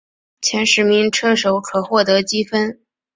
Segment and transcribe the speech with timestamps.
[0.41, 2.81] 前十名车手可获得积分。